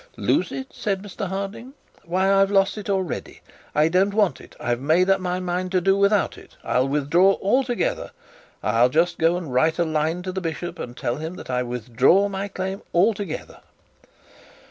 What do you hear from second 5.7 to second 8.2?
to do without it. I'll withdraw altogether.